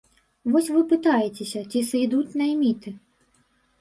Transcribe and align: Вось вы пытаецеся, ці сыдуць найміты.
Вось 0.53 0.69
вы 0.77 0.81
пытаецеся, 0.93 1.63
ці 1.73 1.79
сыдуць 1.93 2.37
найміты. 2.45 2.89